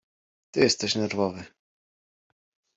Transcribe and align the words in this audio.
Ty 0.51 0.59
jesteś 0.61 0.95
nerwowy. 0.95 1.43